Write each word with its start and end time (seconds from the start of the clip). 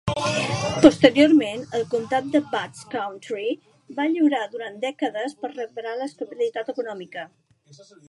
Posteriorment, 0.85 1.65
el 1.79 1.83
comtat 1.91 2.31
de 2.37 2.41
Butts 2.55 2.89
County 2.95 3.45
va 4.01 4.09
lluitar 4.15 4.43
durant 4.57 4.83
dècades 4.89 5.41
per 5.45 5.55
recuperar 5.57 5.97
l'estabilitat 6.01 6.75
econòmica. 6.77 7.33